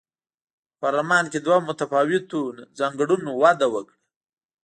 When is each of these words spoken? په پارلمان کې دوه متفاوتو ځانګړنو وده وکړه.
په 0.71 0.75
پارلمان 0.81 1.25
کې 1.31 1.39
دوه 1.45 1.57
متفاوتو 1.67 2.39
ځانګړنو 2.79 3.31
وده 3.41 3.67
وکړه. 3.73 3.97